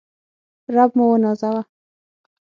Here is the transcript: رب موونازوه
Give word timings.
رب 0.75 0.91
موونازوه 0.97 1.61